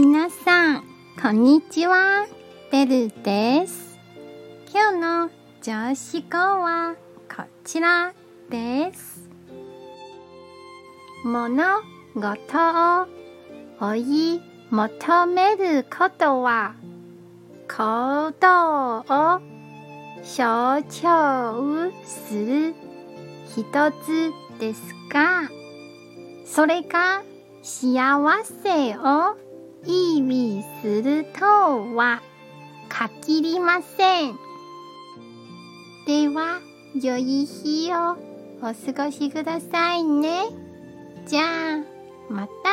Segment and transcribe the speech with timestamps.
[0.00, 0.84] 皆さん、
[1.20, 2.28] こんにちは。
[2.70, 3.98] ベルです。
[4.72, 6.94] 今日の上司語は
[7.28, 8.14] こちら
[8.48, 9.28] です。
[11.24, 11.64] 物
[12.14, 12.28] 事
[13.00, 13.08] を
[13.80, 13.96] 追
[14.36, 16.76] い求めることは
[17.68, 19.40] 行動を
[20.22, 22.72] 象徴する
[23.48, 23.64] 一
[24.04, 24.80] つです
[25.12, 25.50] が、
[26.46, 27.24] それが
[27.64, 29.47] 幸せを
[31.60, 32.22] 今日は
[32.88, 34.38] 限りません。
[36.06, 36.60] では、
[36.94, 38.12] 良い日を
[38.60, 40.44] お過ごしくださいね。
[41.26, 41.82] じゃあ、
[42.30, 42.67] また